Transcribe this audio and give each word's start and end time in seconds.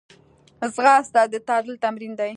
ځغاسته 0.73 1.21
د 1.31 1.35
تعادل 1.47 1.75
تمرین 1.83 2.13
دی 2.19 2.29